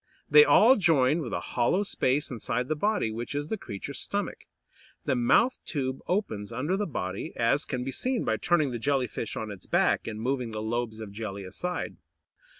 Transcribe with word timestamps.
They 0.27 0.43
all 0.43 0.77
join 0.77 1.19
with 1.21 1.31
a 1.31 1.39
hollow 1.53 1.83
space 1.83 2.31
inside 2.31 2.69
the 2.69 2.75
body, 2.75 3.11
which 3.11 3.35
is 3.35 3.49
the 3.49 3.55
creature's 3.59 3.99
stomach. 3.99 4.45
The 5.05 5.15
mouth 5.15 5.59
tube 5.63 5.99
opens 6.07 6.51
under 6.51 6.75
the 6.75 6.87
body, 6.87 7.33
as 7.35 7.65
can 7.65 7.83
be 7.83 7.91
seen 7.91 8.23
by 8.25 8.37
turning 8.37 8.71
the 8.71 8.79
Jelly 8.79 9.05
fish 9.05 9.37
on 9.37 9.51
its 9.51 9.67
back, 9.67 10.07
and 10.07 10.19
moving 10.19 10.53
the 10.53 10.61
lobes 10.63 11.01
of 11.01 11.11
jelly 11.11 11.43
aside. 11.43 11.97